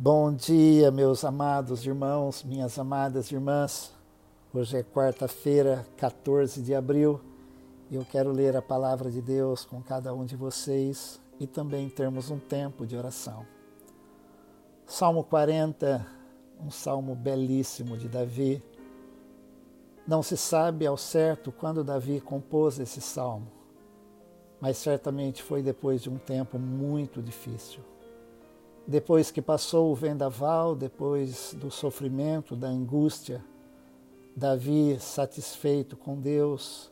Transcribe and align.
Bom 0.00 0.32
dia, 0.32 0.92
meus 0.92 1.24
amados 1.24 1.84
irmãos, 1.84 2.44
minhas 2.44 2.78
amadas 2.78 3.32
irmãs. 3.32 3.92
Hoje 4.54 4.76
é 4.76 4.82
quarta-feira, 4.84 5.84
14 5.96 6.62
de 6.62 6.72
abril, 6.72 7.20
eu 7.90 8.04
quero 8.04 8.30
ler 8.30 8.56
a 8.56 8.62
palavra 8.62 9.10
de 9.10 9.20
Deus 9.20 9.64
com 9.64 9.82
cada 9.82 10.14
um 10.14 10.24
de 10.24 10.36
vocês 10.36 11.20
e 11.40 11.48
também 11.48 11.88
termos 11.90 12.30
um 12.30 12.38
tempo 12.38 12.86
de 12.86 12.96
oração. 12.96 13.44
Salmo 14.86 15.24
40, 15.24 16.06
um 16.64 16.70
salmo 16.70 17.16
belíssimo 17.16 17.96
de 17.98 18.08
Davi. 18.08 18.62
Não 20.06 20.22
se 20.22 20.36
sabe 20.36 20.86
ao 20.86 20.96
certo 20.96 21.50
quando 21.50 21.82
Davi 21.82 22.20
compôs 22.20 22.78
esse 22.78 23.00
salmo, 23.00 23.48
mas 24.60 24.76
certamente 24.76 25.42
foi 25.42 25.60
depois 25.60 26.00
de 26.00 26.08
um 26.08 26.18
tempo 26.18 26.56
muito 26.56 27.20
difícil 27.20 27.82
depois 28.88 29.30
que 29.30 29.42
passou 29.42 29.92
o 29.92 29.94
vendaval, 29.94 30.74
depois 30.74 31.54
do 31.60 31.70
sofrimento, 31.70 32.56
da 32.56 32.68
angústia, 32.68 33.44
Davi, 34.34 34.96
satisfeito 34.98 35.94
com 35.94 36.18
Deus, 36.18 36.90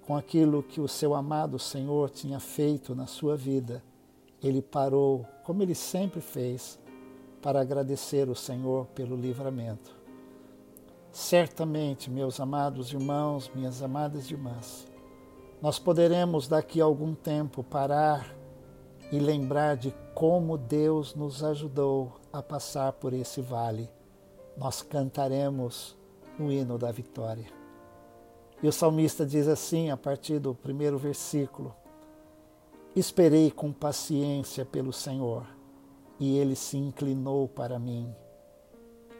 com 0.00 0.16
aquilo 0.16 0.62
que 0.62 0.80
o 0.80 0.88
seu 0.88 1.14
amado 1.14 1.58
Senhor 1.58 2.08
tinha 2.08 2.40
feito 2.40 2.94
na 2.94 3.06
sua 3.06 3.36
vida, 3.36 3.84
ele 4.42 4.62
parou, 4.62 5.26
como 5.44 5.62
ele 5.62 5.74
sempre 5.74 6.22
fez, 6.22 6.78
para 7.42 7.60
agradecer 7.60 8.30
o 8.30 8.34
Senhor 8.34 8.86
pelo 8.86 9.14
livramento. 9.14 9.94
Certamente, 11.12 12.08
meus 12.08 12.40
amados 12.40 12.94
irmãos, 12.94 13.50
minhas 13.54 13.82
amadas 13.82 14.30
irmãs, 14.30 14.86
nós 15.60 15.78
poderemos 15.78 16.48
daqui 16.48 16.80
a 16.80 16.84
algum 16.84 17.14
tempo 17.14 17.62
parar 17.62 18.39
e 19.12 19.18
lembrar 19.18 19.76
de 19.76 19.94
como 20.14 20.56
Deus 20.56 21.14
nos 21.14 21.42
ajudou 21.42 22.12
a 22.32 22.42
passar 22.42 22.92
por 22.92 23.12
esse 23.12 23.40
vale. 23.40 23.90
Nós 24.56 24.82
cantaremos 24.82 25.96
o 26.38 26.50
hino 26.50 26.78
da 26.78 26.92
vitória. 26.92 27.46
E 28.62 28.68
o 28.68 28.72
salmista 28.72 29.24
diz 29.24 29.48
assim, 29.48 29.90
a 29.90 29.96
partir 29.96 30.38
do 30.38 30.54
primeiro 30.54 30.98
versículo: 30.98 31.74
Esperei 32.94 33.50
com 33.50 33.72
paciência 33.72 34.64
pelo 34.64 34.92
Senhor, 34.92 35.46
e 36.18 36.36
ele 36.36 36.54
se 36.54 36.76
inclinou 36.76 37.48
para 37.48 37.78
mim, 37.78 38.14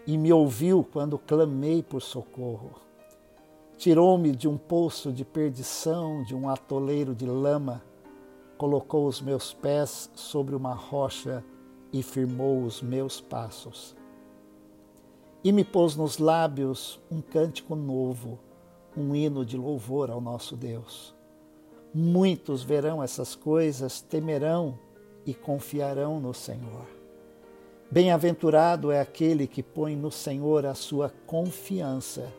e 0.07 0.19
me 0.19 0.33
ouviu 0.33 0.85
quando 0.85 1.19
clamei 1.19 1.83
por 1.83 2.03
socorro. 2.03 2.73
Tirou-me 3.79 4.33
de 4.33 4.47
um 4.47 4.59
poço 4.59 5.11
de 5.11 5.25
perdição, 5.25 6.23
de 6.23 6.35
um 6.35 6.51
atoleiro 6.51 7.15
de 7.15 7.25
lama, 7.25 7.83
colocou 8.61 9.07
os 9.07 9.23
meus 9.23 9.55
pés 9.55 10.11
sobre 10.15 10.55
uma 10.55 10.75
rocha 10.75 11.43
e 11.91 12.03
firmou 12.03 12.63
os 12.63 12.83
meus 12.83 13.19
passos. 13.19 13.97
E 15.43 15.51
me 15.51 15.65
pôs 15.65 15.97
nos 15.97 16.19
lábios 16.19 17.01
um 17.11 17.23
cântico 17.23 17.75
novo, 17.75 18.39
um 18.95 19.15
hino 19.15 19.47
de 19.47 19.57
louvor 19.57 20.11
ao 20.11 20.21
nosso 20.21 20.59
Deus. 20.59 21.15
Muitos 21.95 22.63
verão 22.63 23.03
essas 23.03 23.35
coisas, 23.35 24.03
temerão 24.03 24.79
e 25.25 25.33
confiarão 25.33 26.21
no 26.21 26.35
Senhor. 26.35 26.85
Bem-aventurado 27.91 28.93
é 28.93 29.01
aquele 29.01 29.47
que 29.47 29.63
põe 29.63 29.97
no 29.97 30.11
Senhor 30.11 30.67
a 30.67 30.75
sua 30.75 31.11
confiança 31.27 32.31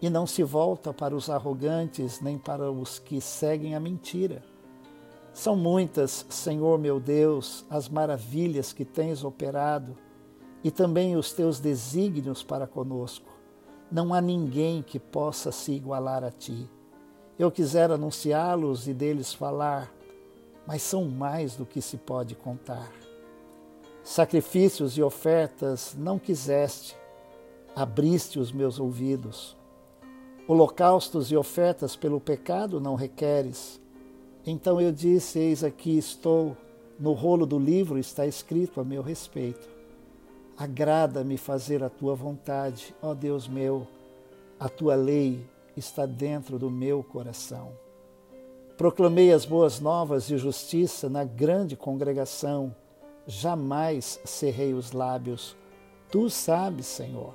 e 0.00 0.08
não 0.08 0.24
se 0.24 0.44
volta 0.44 0.94
para 0.94 1.16
os 1.16 1.28
arrogantes 1.28 2.20
nem 2.20 2.38
para 2.38 2.70
os 2.70 3.00
que 3.00 3.20
seguem 3.20 3.74
a 3.74 3.80
mentira. 3.80 4.40
São 5.38 5.54
muitas, 5.54 6.26
Senhor 6.28 6.80
meu 6.80 6.98
Deus, 6.98 7.64
as 7.70 7.88
maravilhas 7.88 8.72
que 8.72 8.84
tens 8.84 9.22
operado 9.22 9.96
e 10.64 10.70
também 10.72 11.14
os 11.14 11.32
teus 11.32 11.60
desígnios 11.60 12.42
para 12.42 12.66
conosco. 12.66 13.30
Não 13.88 14.12
há 14.12 14.20
ninguém 14.20 14.82
que 14.82 14.98
possa 14.98 15.52
se 15.52 15.70
igualar 15.70 16.24
a 16.24 16.32
ti. 16.32 16.68
Eu 17.38 17.52
quisera 17.52 17.94
anunciá-los 17.94 18.88
e 18.88 18.92
deles 18.92 19.32
falar, 19.32 19.94
mas 20.66 20.82
são 20.82 21.04
mais 21.04 21.54
do 21.54 21.64
que 21.64 21.80
se 21.80 21.96
pode 21.98 22.34
contar. 22.34 22.90
Sacrifícios 24.02 24.98
e 24.98 25.02
ofertas 25.04 25.94
não 25.96 26.18
quiseste, 26.18 26.96
abriste 27.76 28.40
os 28.40 28.50
meus 28.50 28.80
ouvidos. 28.80 29.56
Holocaustos 30.48 31.30
e 31.30 31.36
ofertas 31.36 31.94
pelo 31.94 32.18
pecado 32.18 32.80
não 32.80 32.96
requeres 32.96 33.80
então 34.50 34.80
eu 34.80 34.90
disse: 34.90 35.38
Eis 35.38 35.62
aqui 35.62 35.98
estou, 35.98 36.56
no 36.98 37.12
rolo 37.12 37.44
do 37.44 37.58
livro 37.58 37.98
está 37.98 38.26
escrito 38.26 38.80
a 38.80 38.84
meu 38.84 39.02
respeito. 39.02 39.68
Agrada-me 40.56 41.36
fazer 41.36 41.84
a 41.84 41.90
tua 41.90 42.14
vontade, 42.14 42.94
ó 43.02 43.14
Deus 43.14 43.46
meu, 43.46 43.86
a 44.58 44.68
tua 44.68 44.94
lei 44.96 45.46
está 45.76 46.06
dentro 46.06 46.58
do 46.58 46.70
meu 46.70 47.02
coração. 47.02 47.72
Proclamei 48.76 49.32
as 49.32 49.44
boas 49.44 49.80
novas 49.80 50.26
de 50.26 50.38
justiça 50.38 51.08
na 51.08 51.24
grande 51.24 51.76
congregação, 51.76 52.74
jamais 53.26 54.18
cerrei 54.24 54.72
os 54.72 54.92
lábios. 54.92 55.54
Tu 56.10 56.30
sabes, 56.30 56.86
Senhor. 56.86 57.34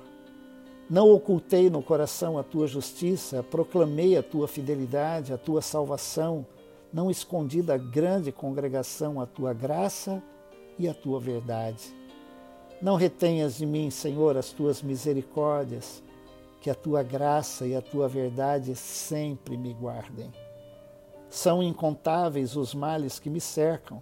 Não 0.90 1.10
ocultei 1.10 1.70
no 1.70 1.82
coração 1.82 2.36
a 2.36 2.42
tua 2.42 2.66
justiça, 2.66 3.42
proclamei 3.42 4.16
a 4.16 4.22
tua 4.22 4.48
fidelidade, 4.48 5.32
a 5.32 5.38
tua 5.38 5.62
salvação 5.62 6.44
não 6.94 7.10
escondi 7.10 7.60
da 7.60 7.76
grande 7.76 8.30
congregação 8.30 9.20
a 9.20 9.26
tua 9.26 9.52
graça 9.52 10.22
e 10.78 10.88
a 10.88 10.94
tua 10.94 11.18
verdade. 11.18 11.92
Não 12.80 12.94
retenhas 12.94 13.56
de 13.56 13.66
mim, 13.66 13.90
Senhor, 13.90 14.36
as 14.36 14.50
tuas 14.50 14.80
misericórdias, 14.80 16.04
que 16.60 16.70
a 16.70 16.74
tua 16.74 17.02
graça 17.02 17.66
e 17.66 17.74
a 17.74 17.82
tua 17.82 18.06
verdade 18.06 18.76
sempre 18.76 19.56
me 19.56 19.74
guardem. 19.74 20.30
São 21.28 21.60
incontáveis 21.60 22.54
os 22.54 22.72
males 22.76 23.18
que 23.18 23.28
me 23.28 23.40
cercam. 23.40 24.00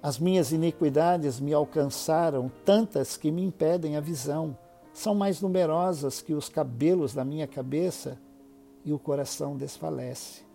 As 0.00 0.20
minhas 0.20 0.52
iniquidades 0.52 1.40
me 1.40 1.52
alcançaram, 1.52 2.48
tantas 2.64 3.16
que 3.16 3.32
me 3.32 3.42
impedem 3.42 3.96
a 3.96 4.00
visão. 4.00 4.56
São 4.92 5.16
mais 5.16 5.40
numerosas 5.40 6.22
que 6.22 6.32
os 6.32 6.48
cabelos 6.48 7.12
da 7.12 7.24
minha 7.24 7.48
cabeça 7.48 8.16
e 8.84 8.92
o 8.92 9.00
coração 9.00 9.56
desfalece. 9.56 10.47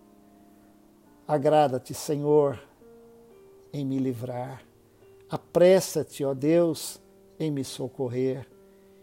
Agrada-te, 1.26 1.94
Senhor, 1.94 2.62
em 3.72 3.82
me 3.82 3.98
livrar. 3.98 4.62
Apressa-te, 5.30 6.22
ó 6.22 6.34
Deus, 6.34 7.00
em 7.40 7.50
me 7.50 7.64
socorrer. 7.64 8.46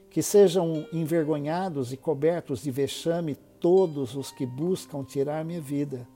Que 0.08 0.22
sejam 0.22 0.86
envergonhados 0.94 1.92
e 1.92 1.98
cobertos 1.98 2.62
de 2.62 2.70
vexame 2.70 3.36
todos 3.60 4.16
os 4.16 4.32
que 4.32 4.46
buscam 4.46 5.04
tirar 5.04 5.44
minha 5.44 5.60
vida. 5.60 6.08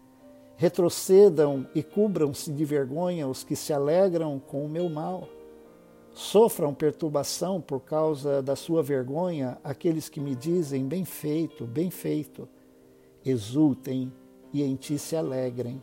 Retrocedam 0.58 1.68
e 1.74 1.82
cubram-se 1.82 2.52
de 2.52 2.64
vergonha 2.64 3.28
os 3.28 3.44
que 3.44 3.56
se 3.56 3.74
alegram 3.74 4.38
com 4.38 4.64
o 4.64 4.70
meu 4.70 4.88
mal. 4.88 5.28
Sofram 6.14 6.72
perturbação 6.72 7.60
por 7.60 7.80
causa 7.80 8.44
da 8.44 8.56
sua 8.56 8.84
vergonha 8.84 9.58
aqueles 9.64 10.08
que 10.08 10.22
me 10.22 10.36
dizem: 10.36 10.86
bem 10.86 11.04
feito, 11.04 11.66
bem 11.66 11.90
feito. 11.90 12.48
Exultem 13.26 14.14
e 14.54 14.62
em 14.62 14.76
ti 14.76 15.00
se 15.00 15.16
alegrem 15.16 15.82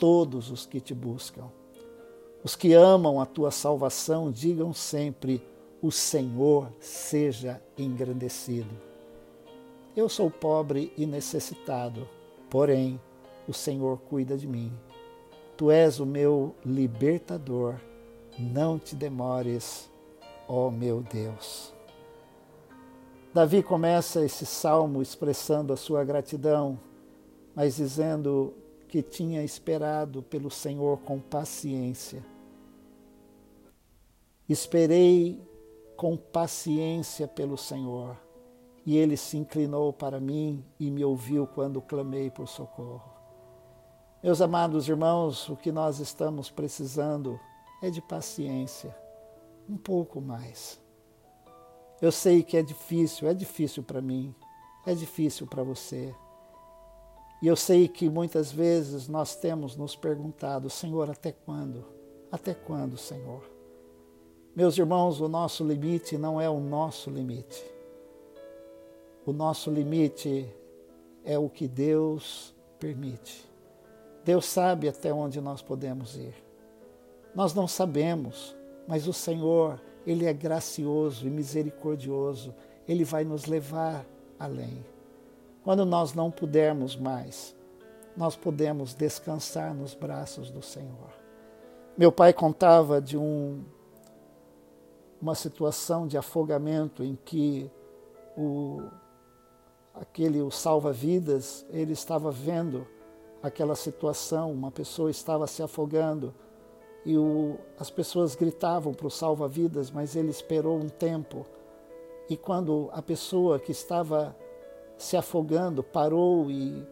todos 0.00 0.50
os 0.50 0.66
que 0.66 0.80
te 0.80 0.94
buscam. 0.94 1.44
Os 2.42 2.56
que 2.56 2.72
amam 2.72 3.20
a 3.20 3.26
tua 3.26 3.50
salvação 3.50 4.32
digam 4.32 4.72
sempre: 4.72 5.46
O 5.80 5.92
Senhor 5.92 6.72
seja 6.80 7.62
engrandecido. 7.78 8.74
Eu 9.94 10.08
sou 10.08 10.30
pobre 10.30 10.92
e 10.96 11.04
necessitado, 11.04 12.08
porém 12.48 12.98
o 13.46 13.52
Senhor 13.52 13.98
cuida 13.98 14.36
de 14.36 14.48
mim. 14.48 14.72
Tu 15.56 15.70
és 15.70 16.00
o 16.00 16.06
meu 16.06 16.54
libertador. 16.64 17.74
Não 18.38 18.78
te 18.78 18.96
demores, 18.96 19.90
ó 20.48 20.70
meu 20.70 21.02
Deus. 21.02 21.74
Davi 23.34 23.62
começa 23.62 24.24
esse 24.24 24.46
salmo 24.46 25.02
expressando 25.02 25.72
a 25.72 25.76
sua 25.76 26.02
gratidão, 26.02 26.80
mas 27.54 27.76
dizendo 27.76 28.54
que 28.90 29.02
tinha 29.02 29.44
esperado 29.44 30.20
pelo 30.20 30.50
Senhor 30.50 30.98
com 31.02 31.20
paciência. 31.20 32.24
Esperei 34.48 35.40
com 35.96 36.16
paciência 36.16 37.28
pelo 37.28 37.56
Senhor, 37.56 38.16
e 38.84 38.96
ele 38.96 39.16
se 39.16 39.36
inclinou 39.36 39.92
para 39.92 40.18
mim 40.18 40.64
e 40.78 40.90
me 40.90 41.04
ouviu 41.04 41.46
quando 41.46 41.80
clamei 41.80 42.30
por 42.30 42.48
socorro. 42.48 43.08
Meus 44.24 44.40
amados 44.40 44.88
irmãos, 44.88 45.48
o 45.48 45.56
que 45.56 45.70
nós 45.70 46.00
estamos 46.00 46.50
precisando 46.50 47.38
é 47.80 47.90
de 47.90 48.02
paciência, 48.02 48.92
um 49.68 49.76
pouco 49.76 50.20
mais. 50.20 50.80
Eu 52.02 52.10
sei 52.10 52.42
que 52.42 52.56
é 52.56 52.62
difícil, 52.62 53.28
é 53.28 53.34
difícil 53.34 53.84
para 53.84 54.02
mim, 54.02 54.34
é 54.84 54.94
difícil 54.94 55.46
para 55.46 55.62
você. 55.62 56.12
E 57.42 57.46
eu 57.46 57.56
sei 57.56 57.88
que 57.88 58.08
muitas 58.08 58.52
vezes 58.52 59.08
nós 59.08 59.34
temos 59.34 59.76
nos 59.76 59.96
perguntado, 59.96 60.68
Senhor, 60.68 61.10
até 61.10 61.32
quando? 61.32 61.84
Até 62.30 62.52
quando, 62.52 62.98
Senhor? 62.98 63.42
Meus 64.54 64.76
irmãos, 64.76 65.20
o 65.20 65.28
nosso 65.28 65.64
limite 65.64 66.18
não 66.18 66.40
é 66.40 66.50
o 66.50 66.60
nosso 66.60 67.08
limite. 67.08 67.64
O 69.24 69.32
nosso 69.32 69.70
limite 69.70 70.46
é 71.24 71.38
o 71.38 71.48
que 71.48 71.66
Deus 71.66 72.54
permite. 72.78 73.48
Deus 74.24 74.44
sabe 74.44 74.88
até 74.88 75.12
onde 75.12 75.40
nós 75.40 75.62
podemos 75.62 76.16
ir. 76.16 76.34
Nós 77.34 77.54
não 77.54 77.66
sabemos, 77.66 78.54
mas 78.86 79.06
o 79.06 79.12
Senhor, 79.12 79.80
Ele 80.06 80.26
é 80.26 80.32
gracioso 80.32 81.26
e 81.26 81.30
misericordioso. 81.30 82.54
Ele 82.86 83.04
vai 83.04 83.24
nos 83.24 83.46
levar 83.46 84.04
além. 84.38 84.84
Quando 85.62 85.84
nós 85.84 86.14
não 86.14 86.30
pudermos 86.30 86.96
mais, 86.96 87.54
nós 88.16 88.36
podemos 88.36 88.94
descansar 88.94 89.74
nos 89.74 89.94
braços 89.94 90.50
do 90.50 90.62
Senhor. 90.62 91.10
Meu 91.96 92.10
pai 92.10 92.32
contava 92.32 93.00
de 93.00 93.16
um, 93.16 93.62
uma 95.20 95.34
situação 95.34 96.06
de 96.06 96.16
afogamento 96.16 97.04
em 97.04 97.18
que 97.24 97.70
o, 98.36 98.82
aquele 99.94 100.40
o 100.40 100.50
salva-vidas, 100.50 101.66
ele 101.70 101.92
estava 101.92 102.30
vendo 102.30 102.86
aquela 103.42 103.74
situação, 103.74 104.52
uma 104.52 104.70
pessoa 104.70 105.10
estava 105.10 105.46
se 105.46 105.62
afogando 105.62 106.34
e 107.04 107.16
o, 107.16 107.58
as 107.78 107.90
pessoas 107.90 108.34
gritavam 108.34 108.92
para 108.92 109.06
o 109.06 109.10
salva-vidas, 109.10 109.90
mas 109.90 110.14
ele 110.16 110.30
esperou 110.30 110.78
um 110.78 110.88
tempo. 110.88 111.46
E 112.28 112.36
quando 112.36 112.90
a 112.92 113.02
pessoa 113.02 113.58
que 113.58 113.72
estava 113.72 114.36
se 115.00 115.16
afogando 115.16 115.82
parou 115.82 116.50
e 116.50 116.86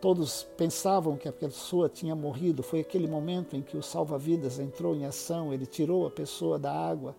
todos 0.00 0.44
pensavam 0.56 1.14
que 1.14 1.28
a 1.28 1.32
pessoa 1.32 1.86
tinha 1.86 2.14
morrido, 2.14 2.62
foi 2.62 2.80
aquele 2.80 3.06
momento 3.06 3.54
em 3.54 3.60
que 3.60 3.76
o 3.76 3.82
salva-vidas 3.82 4.58
entrou 4.58 4.96
em 4.96 5.04
ação, 5.04 5.52
ele 5.52 5.66
tirou 5.66 6.06
a 6.06 6.10
pessoa 6.10 6.58
da 6.58 6.72
água. 6.72 7.14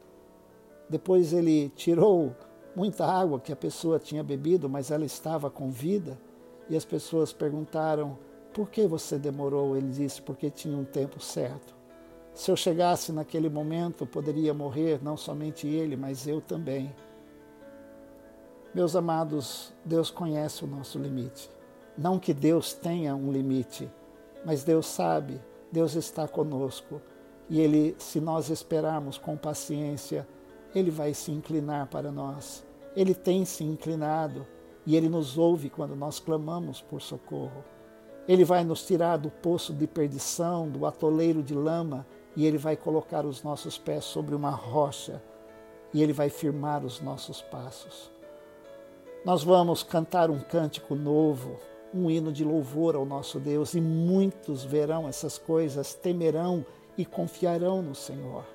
Depois 0.89 1.31
ele 1.31 1.69
tirou 1.75 2.35
muita 2.75 3.05
água 3.05 3.39
que 3.39 3.53
a 3.53 3.55
pessoa 3.55 3.99
tinha 3.99 4.23
bebido, 4.23 4.67
mas 4.67 4.89
ela 4.89 5.05
estava 5.05 5.47
com 5.47 5.69
vida. 5.69 6.19
E 6.67 6.75
as 6.75 6.85
pessoas 6.85 7.31
perguntaram: 7.31 8.17
por 8.51 8.71
que 8.71 8.87
você 8.87 9.19
demorou? 9.19 9.77
Ele 9.77 9.91
disse: 9.91 10.23
porque 10.23 10.49
tinha 10.49 10.75
um 10.75 10.85
tempo 10.85 11.19
certo. 11.19 11.75
Se 12.33 12.49
eu 12.49 12.55
chegasse 12.55 13.11
naquele 13.11 13.49
momento, 13.49 14.07
poderia 14.07 14.55
morrer, 14.55 15.03
não 15.03 15.15
somente 15.15 15.67
ele, 15.67 15.95
mas 15.95 16.27
eu 16.27 16.41
também. 16.41 16.91
Meus 18.73 18.95
amados, 18.95 19.73
Deus 19.83 20.11
conhece 20.11 20.63
o 20.63 20.67
nosso 20.67 20.99
limite. 20.99 21.49
Não 21.97 22.19
que 22.19 22.33
Deus 22.33 22.71
tenha 22.71 23.15
um 23.15 23.31
limite, 23.31 23.89
mas 24.45 24.63
Deus 24.63 24.85
sabe, 24.85 25.41
Deus 25.71 25.95
está 25.95 26.27
conosco. 26.27 27.01
E 27.49 27.59
Ele, 27.59 27.95
se 27.97 28.21
nós 28.21 28.49
esperarmos 28.49 29.17
com 29.17 29.35
paciência, 29.35 30.27
Ele 30.73 30.91
vai 30.91 31.15
se 31.15 31.31
inclinar 31.31 31.87
para 31.87 32.11
nós. 32.11 32.63
Ele 32.95 33.15
tem 33.15 33.43
se 33.43 33.63
inclinado 33.63 34.45
e 34.85 34.95
Ele 34.95 35.09
nos 35.09 35.35
ouve 35.35 35.69
quando 35.69 35.95
nós 35.95 36.19
clamamos 36.19 36.79
por 36.79 37.01
socorro. 37.01 37.63
Ele 38.27 38.45
vai 38.45 38.63
nos 38.63 38.85
tirar 38.85 39.17
do 39.17 39.31
poço 39.31 39.73
de 39.73 39.87
perdição, 39.87 40.69
do 40.69 40.85
atoleiro 40.85 41.41
de 41.41 41.55
lama, 41.55 42.05
e 42.35 42.45
Ele 42.45 42.59
vai 42.59 42.77
colocar 42.77 43.25
os 43.25 43.41
nossos 43.41 43.79
pés 43.79 44.03
sobre 44.03 44.35
uma 44.35 44.51
rocha, 44.51 45.19
e 45.91 46.03
Ele 46.03 46.13
vai 46.13 46.29
firmar 46.29 46.85
os 46.85 47.01
nossos 47.01 47.41
passos. 47.41 48.11
Nós 49.25 49.43
vamos 49.43 49.83
cantar 49.83 50.29
um 50.29 50.39
cântico 50.39 50.95
novo, 50.95 51.59
um 51.93 52.09
hino 52.09 52.31
de 52.31 52.43
louvor 52.43 52.95
ao 52.95 53.05
nosso 53.05 53.39
Deus, 53.39 53.73
e 53.73 53.81
muitos 53.81 54.63
verão 54.63 55.07
essas 55.07 55.37
coisas, 55.37 55.93
temerão 55.93 56.65
e 56.97 57.05
confiarão 57.05 57.81
no 57.81 57.93
Senhor. 57.93 58.45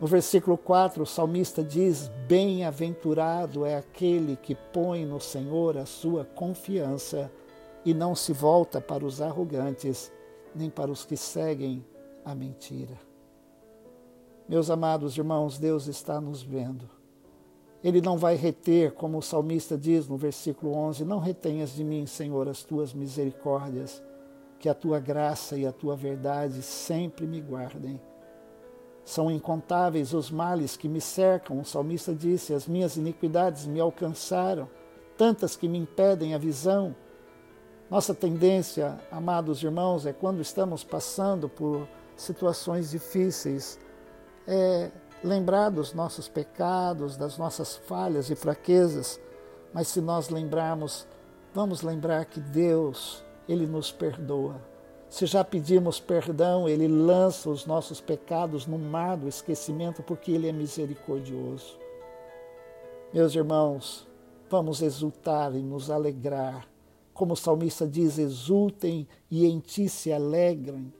No 0.00 0.06
versículo 0.06 0.56
4, 0.56 1.02
o 1.02 1.06
salmista 1.06 1.62
diz: 1.62 2.08
Bem-aventurado 2.26 3.66
é 3.66 3.76
aquele 3.76 4.36
que 4.36 4.54
põe 4.54 5.04
no 5.04 5.20
Senhor 5.20 5.76
a 5.76 5.84
sua 5.84 6.24
confiança 6.24 7.30
e 7.84 7.92
não 7.92 8.14
se 8.14 8.32
volta 8.32 8.80
para 8.80 9.04
os 9.04 9.20
arrogantes, 9.20 10.10
nem 10.54 10.70
para 10.70 10.90
os 10.90 11.04
que 11.04 11.16
seguem 11.16 11.84
a 12.24 12.34
mentira. 12.34 12.98
Meus 14.48 14.70
amados 14.70 15.16
irmãos, 15.16 15.58
Deus 15.58 15.86
está 15.86 16.20
nos 16.20 16.42
vendo. 16.42 16.93
Ele 17.84 18.00
não 18.00 18.16
vai 18.16 18.34
reter, 18.34 18.92
como 18.92 19.18
o 19.18 19.22
salmista 19.22 19.76
diz 19.76 20.08
no 20.08 20.16
versículo 20.16 20.72
11: 20.74 21.04
Não 21.04 21.18
retenhas 21.18 21.74
de 21.74 21.84
mim, 21.84 22.06
Senhor, 22.06 22.48
as 22.48 22.62
tuas 22.62 22.94
misericórdias, 22.94 24.02
que 24.58 24.70
a 24.70 24.74
tua 24.74 24.98
graça 24.98 25.54
e 25.58 25.66
a 25.66 25.70
tua 25.70 25.94
verdade 25.94 26.62
sempre 26.62 27.26
me 27.26 27.42
guardem. 27.42 28.00
São 29.04 29.30
incontáveis 29.30 30.14
os 30.14 30.30
males 30.30 30.78
que 30.78 30.88
me 30.88 30.98
cercam, 30.98 31.60
o 31.60 31.64
salmista 31.64 32.14
disse: 32.14 32.54
As 32.54 32.66
minhas 32.66 32.96
iniquidades 32.96 33.66
me 33.66 33.78
alcançaram, 33.78 34.66
tantas 35.18 35.54
que 35.54 35.68
me 35.68 35.76
impedem 35.76 36.32
a 36.32 36.38
visão. 36.38 36.96
Nossa 37.90 38.14
tendência, 38.14 38.98
amados 39.10 39.62
irmãos, 39.62 40.06
é 40.06 40.12
quando 40.14 40.40
estamos 40.40 40.82
passando 40.82 41.50
por 41.50 41.86
situações 42.16 42.92
difíceis, 42.92 43.78
é 44.46 44.90
lembrar 45.24 45.70
dos 45.70 45.94
nossos 45.94 46.28
pecados, 46.28 47.16
das 47.16 47.38
nossas 47.38 47.76
falhas 47.76 48.30
e 48.30 48.34
fraquezas, 48.34 49.20
mas 49.72 49.88
se 49.88 50.00
nós 50.00 50.28
lembrarmos, 50.28 51.06
vamos 51.52 51.82
lembrar 51.82 52.26
que 52.26 52.40
Deus, 52.40 53.24
Ele 53.48 53.66
nos 53.66 53.90
perdoa. 53.90 54.60
Se 55.08 55.26
já 55.26 55.42
pedimos 55.42 55.98
perdão, 55.98 56.68
Ele 56.68 56.86
lança 56.86 57.48
os 57.48 57.66
nossos 57.66 58.00
pecados 58.00 58.66
no 58.66 58.78
mar 58.78 59.16
do 59.16 59.28
esquecimento, 59.28 60.02
porque 60.02 60.30
Ele 60.30 60.48
é 60.48 60.52
misericordioso. 60.52 61.78
Meus 63.12 63.34
irmãos, 63.34 64.06
vamos 64.50 64.82
exultar 64.82 65.54
e 65.54 65.62
nos 65.62 65.90
alegrar 65.90 66.68
como 67.14 67.34
o 67.34 67.36
salmista 67.36 67.86
diz, 67.86 68.18
exultem 68.18 69.06
e 69.30 69.46
em 69.46 69.60
ti 69.60 69.88
se 69.88 70.12
alegrem 70.12 70.92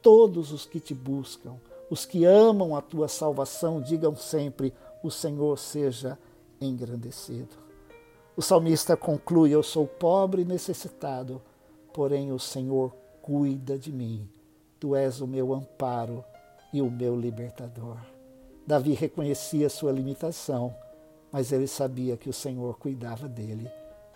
todos 0.00 0.52
os 0.52 0.64
que 0.64 0.78
te 0.78 0.94
buscam. 0.94 1.56
Os 1.90 2.04
que 2.04 2.24
amam 2.24 2.76
a 2.76 2.80
tua 2.80 3.08
salvação, 3.08 3.80
digam 3.80 4.14
sempre: 4.16 4.72
o 5.02 5.10
Senhor 5.10 5.58
seja 5.58 6.18
engrandecido. 6.60 7.56
O 8.36 8.42
salmista 8.42 8.96
conclui: 8.96 9.50
Eu 9.50 9.62
sou 9.62 9.86
pobre 9.86 10.42
e 10.42 10.44
necessitado, 10.44 11.40
porém 11.92 12.32
o 12.32 12.38
Senhor 12.38 12.94
cuida 13.22 13.78
de 13.78 13.92
mim. 13.92 14.28
Tu 14.78 14.94
és 14.94 15.20
o 15.20 15.26
meu 15.26 15.52
amparo 15.52 16.24
e 16.72 16.80
o 16.80 16.90
meu 16.90 17.18
libertador. 17.18 17.96
Davi 18.66 18.92
reconhecia 18.92 19.68
sua 19.68 19.90
limitação, 19.90 20.74
mas 21.32 21.52
ele 21.52 21.66
sabia 21.66 22.16
que 22.16 22.28
o 22.28 22.34
Senhor 22.34 22.78
cuidava 22.78 23.26
dele 23.26 23.68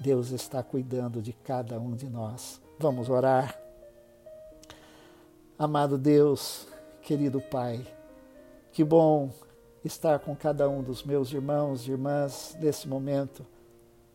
Deus 0.03 0.33
está 0.33 0.65
cuidando 0.65 1.23
de 1.23 1.33
cada 1.33 1.79
um 1.79 1.95
de 1.95 2.09
nós. 2.09 2.61
Vamos 2.77 3.09
orar. 3.09 3.57
Amado 5.57 5.97
Deus, 5.97 6.67
querido 7.03 7.41
Pai, 7.41 7.85
que 8.71 8.85
bom 8.85 9.31
estar 9.85 10.21
com 10.21 10.37
cada 10.37 10.69
um 10.69 10.83
dos 10.83 11.03
meus 11.03 11.33
irmãos 11.33 11.87
e 11.87 11.91
irmãs 11.91 12.57
nesse 12.61 12.89
momento 12.89 13.45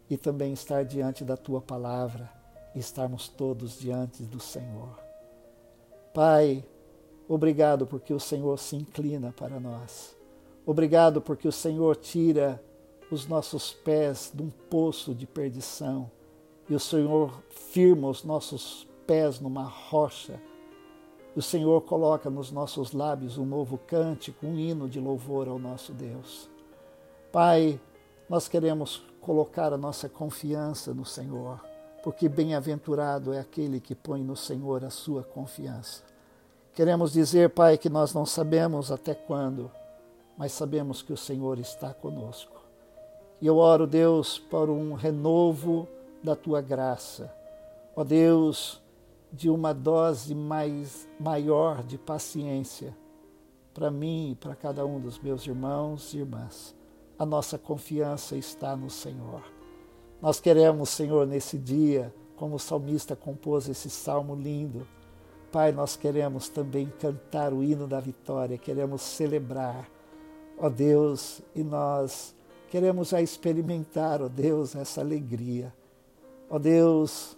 e 0.09 0.17
também 0.17 0.53
estar 0.53 0.85
diante 0.85 1.25
da 1.25 1.35
tua 1.35 1.59
palavra 1.59 2.31
e 2.73 2.79
estarmos 2.79 3.27
todos 3.27 3.77
diante 3.77 4.23
do 4.23 4.39
Senhor. 4.39 4.97
Pai, 6.13 6.63
obrigado 7.27 7.85
porque 7.85 8.13
o 8.13 8.19
Senhor 8.19 8.57
se 8.57 8.77
inclina 8.77 9.33
para 9.33 9.59
nós. 9.59 10.15
Obrigado 10.65 11.21
porque 11.21 11.47
o 11.47 11.51
Senhor 11.51 11.97
tira 11.97 12.61
os 13.11 13.27
nossos 13.27 13.73
pés 13.73 14.31
de 14.33 14.41
um 14.41 14.49
poço 14.49 15.13
de 15.13 15.27
perdição 15.27 16.09
e 16.69 16.73
o 16.75 16.79
Senhor 16.79 17.43
firma 17.49 18.07
os 18.07 18.23
nossos 18.23 18.87
pés 19.05 19.39
numa 19.39 19.63
rocha. 19.63 20.39
O 21.37 21.41
Senhor 21.43 21.81
coloca 21.81 22.31
nos 22.31 22.51
nossos 22.51 22.93
lábios 22.93 23.37
um 23.37 23.45
novo 23.45 23.77
cântico, 23.77 24.47
um 24.47 24.57
hino 24.57 24.89
de 24.89 24.99
louvor 24.99 25.47
ao 25.47 25.59
nosso 25.59 25.93
Deus. 25.93 26.49
Pai, 27.31 27.79
nós 28.27 28.47
queremos 28.47 29.03
colocar 29.21 29.71
a 29.71 29.77
nossa 29.77 30.09
confiança 30.09 30.95
no 30.95 31.05
Senhor, 31.05 31.63
porque 32.03 32.27
bem-aventurado 32.27 33.33
é 33.33 33.39
aquele 33.39 33.79
que 33.79 33.93
põe 33.93 34.23
no 34.23 34.35
Senhor 34.35 34.83
a 34.83 34.89
sua 34.89 35.21
confiança. 35.21 36.01
Queremos 36.73 37.13
dizer, 37.13 37.51
Pai, 37.51 37.77
que 37.77 37.87
nós 37.87 38.15
não 38.15 38.25
sabemos 38.25 38.91
até 38.91 39.13
quando, 39.13 39.69
mas 40.35 40.51
sabemos 40.53 41.03
que 41.03 41.13
o 41.13 41.17
Senhor 41.17 41.59
está 41.59 41.93
conosco. 41.93 42.63
E 43.39 43.45
eu 43.45 43.57
oro, 43.57 43.85
Deus, 43.85 44.39
por 44.39 44.71
um 44.71 44.95
renovo 44.95 45.87
da 46.23 46.35
tua 46.35 46.61
graça. 46.61 47.31
Ó 47.95 48.03
Deus, 48.03 48.81
de 49.31 49.49
uma 49.49 49.73
dose 49.73 50.33
mais 50.33 51.07
maior 51.19 51.83
de 51.83 51.97
paciência 51.97 52.95
para 53.73 53.91
mim 53.91 54.31
e 54.31 54.35
para 54.35 54.55
cada 54.55 54.85
um 54.85 54.99
dos 54.99 55.19
meus 55.19 55.45
irmãos 55.45 56.13
e 56.13 56.17
irmãs. 56.17 56.75
A 57.19 57.25
nossa 57.25 57.57
confiança 57.57 58.35
está 58.35 58.75
no 58.75 58.89
Senhor. 58.89 59.43
Nós 60.21 60.39
queremos, 60.39 60.89
Senhor, 60.89 61.27
nesse 61.27 61.57
dia, 61.57 62.13
como 62.35 62.55
o 62.55 62.59
salmista 62.59 63.15
compôs 63.15 63.67
esse 63.69 63.89
salmo 63.89 64.35
lindo, 64.35 64.87
Pai, 65.51 65.71
nós 65.71 65.95
queremos 65.95 66.49
também 66.49 66.91
cantar 66.99 67.53
o 67.53 67.63
hino 67.63 67.87
da 67.87 67.99
vitória, 67.99 68.57
queremos 68.57 69.01
celebrar 69.01 69.89
ó 70.57 70.69
Deus, 70.69 71.41
e 71.55 71.63
nós 71.63 72.35
queremos 72.69 73.09
já 73.09 73.21
experimentar, 73.21 74.21
ó 74.21 74.27
Deus, 74.27 74.75
essa 74.75 75.01
alegria. 75.01 75.73
Ó 76.49 76.57
Deus, 76.57 77.36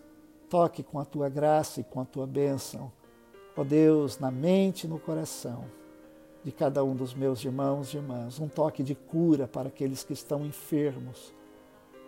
toque 0.49 0.83
com 0.83 0.99
a 0.99 1.05
tua 1.05 1.29
graça 1.29 1.81
e 1.81 1.83
com 1.83 1.99
a 2.01 2.05
tua 2.05 2.25
bênção, 2.25 2.91
ó 3.55 3.63
Deus, 3.63 4.17
na 4.19 4.31
mente 4.31 4.85
e 4.85 4.87
no 4.87 4.99
coração 4.99 5.65
de 6.43 6.51
cada 6.51 6.83
um 6.83 6.95
dos 6.95 7.13
meus 7.13 7.43
irmãos 7.43 7.93
e 7.93 7.97
irmãs, 7.97 8.39
um 8.39 8.47
toque 8.47 8.81
de 8.81 8.95
cura 8.95 9.47
para 9.47 9.67
aqueles 9.67 10.03
que 10.03 10.13
estão 10.13 10.45
enfermos. 10.45 11.33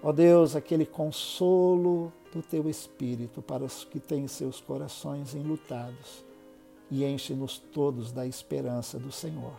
Ó 0.02 0.12
Deus, 0.12 0.56
aquele 0.56 0.86
consolo 0.86 2.12
do 2.34 2.42
teu 2.42 2.70
espírito 2.70 3.42
para 3.42 3.64
os 3.64 3.84
que 3.84 4.00
têm 4.00 4.28
seus 4.28 4.60
corações 4.62 5.36
enlutados 5.36 6.26
e 6.90 7.06
enche-nos 7.06 7.60
todos 7.60 8.12
da 8.12 8.26
esperança 8.26 8.98
do 8.98 9.12
Senhor. 9.12 9.54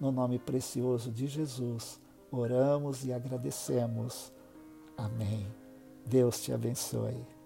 No 0.00 0.12
nome 0.12 0.38
precioso 0.38 1.10
de 1.10 1.26
Jesus, 1.26 2.00
oramos 2.30 3.04
e 3.04 3.12
agradecemos. 3.12 4.32
Amém. 4.96 5.46
Deus 6.04 6.40
te 6.40 6.52
abençoe. 6.52 7.37